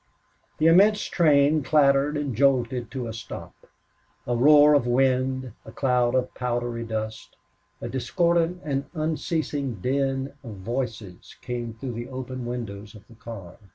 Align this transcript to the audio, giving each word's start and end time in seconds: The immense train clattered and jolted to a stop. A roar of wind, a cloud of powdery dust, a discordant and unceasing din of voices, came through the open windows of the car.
The 0.57 0.65
immense 0.65 1.03
train 1.03 1.61
clattered 1.61 2.17
and 2.17 2.33
jolted 2.35 2.89
to 2.89 3.05
a 3.05 3.13
stop. 3.13 3.53
A 4.25 4.35
roar 4.35 4.73
of 4.73 4.87
wind, 4.87 5.51
a 5.63 5.71
cloud 5.71 6.15
of 6.15 6.33
powdery 6.33 6.83
dust, 6.83 7.35
a 7.81 7.87
discordant 7.87 8.61
and 8.65 8.85
unceasing 8.95 9.75
din 9.75 10.33
of 10.43 10.55
voices, 10.55 11.35
came 11.41 11.75
through 11.75 11.93
the 11.93 12.09
open 12.09 12.47
windows 12.47 12.95
of 12.95 13.07
the 13.07 13.13
car. 13.15 13.57